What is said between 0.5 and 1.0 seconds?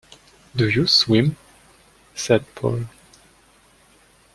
“Do you